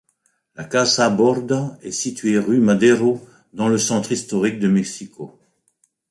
[0.55, 3.21] La Casa Borda est située rue Madero,
[3.53, 5.37] dans le centre historique de Mexico.